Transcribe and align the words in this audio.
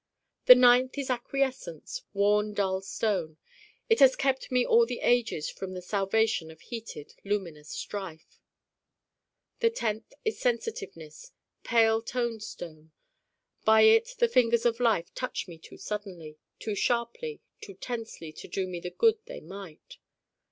the 0.47 0.55
ninth 0.55 0.97
is 0.97 1.11
Acquiescence, 1.11 2.01
worn 2.11 2.55
dull 2.55 2.81
stone 2.81 3.37
it 3.87 3.99
has 3.99 4.15
kept 4.15 4.51
me 4.51 4.65
all 4.65 4.83
the 4.83 4.99
ages 5.01 5.47
from 5.47 5.75
the 5.75 5.81
salvation 5.83 6.49
of 6.49 6.59
heated 6.59 7.13
luminous 7.23 7.69
strife. 7.69 8.39
the 9.59 9.69
tenth 9.69 10.11
is 10.25 10.39
Sensitiveness, 10.39 11.33
pale 11.63 12.01
toned 12.01 12.41
stone 12.41 12.91
by 13.63 13.81
it 13.81 14.15
the 14.17 14.27
fingers 14.27 14.65
of 14.65 14.79
life 14.79 15.13
touch 15.13 15.47
me 15.47 15.59
too 15.59 15.77
suddenly, 15.77 16.39
too 16.57 16.73
sharply, 16.73 17.39
too 17.59 17.75
tensely 17.75 18.33
to 18.33 18.47
do 18.47 18.65
me 18.65 18.79
the 18.79 18.89
good 18.89 19.19
they 19.27 19.39
might. 19.39 19.99